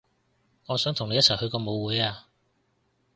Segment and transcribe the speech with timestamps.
[0.65, 2.25] 我想同你一齊去個舞會啊